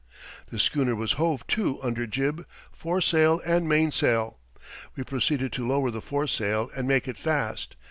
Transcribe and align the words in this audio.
The 0.47 0.57
schooner 0.57 0.95
was 0.95 1.11
hove 1.11 1.45
to 1.45 1.79
under 1.83 2.07
jib, 2.07 2.47
foresail 2.71 3.39
and 3.45 3.69
mainsail. 3.69 4.39
We 4.95 5.03
proceeded 5.03 5.51
to 5.53 5.67
lower 5.67 5.91
the 5.91 6.01
foresail 6.01 6.71
and 6.75 6.87
make 6.87 7.07
it 7.07 7.19
fast. 7.19 7.75